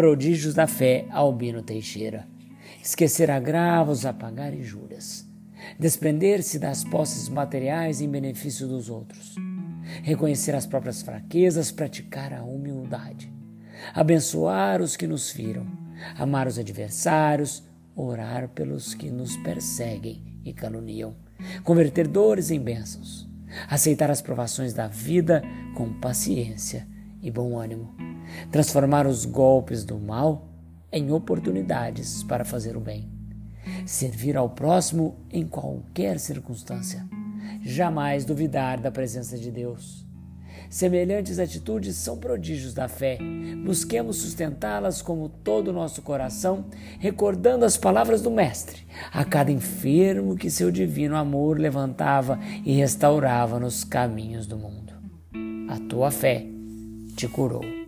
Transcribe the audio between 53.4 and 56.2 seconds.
nos caminhos do mundo. A tua